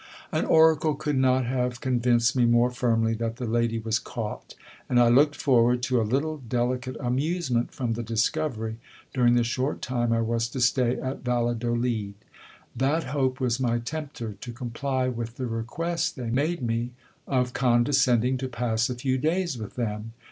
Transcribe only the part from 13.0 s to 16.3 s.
hope was my tempter to comply with the request